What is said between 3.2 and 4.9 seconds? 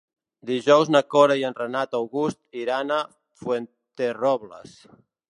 Fuenterrobles.